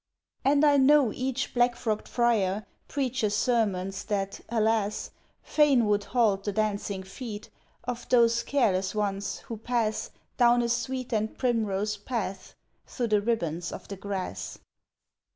And 0.43 0.65
I 0.65 0.77
know 0.77 1.13
each 1.13 1.53
black 1.53 1.75
frocked 1.75 2.07
friar 2.07 2.65
preacheth 2.89 3.33
sermons 3.33 4.03
that, 4.05 4.41
alas! 4.49 5.11
Fain 5.43 5.85
would 5.85 6.05
halt 6.05 6.43
the 6.43 6.51
dancing 6.51 7.03
feet 7.03 7.51
of 7.83 8.09
those 8.09 8.41
careless 8.41 8.95
ones 8.95 9.37
who 9.41 9.57
pass 9.57 10.09
Down 10.37 10.63
a 10.63 10.69
sweet 10.69 11.13
and 11.13 11.37
primrose 11.37 11.97
path, 11.97 12.55
through 12.87 13.09
the 13.09 13.21
ribbons 13.21 13.71
of 13.71 13.87
the 13.89 13.95
grass. 13.95 14.57